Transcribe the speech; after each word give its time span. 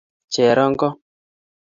Cherongo 0.33 0.89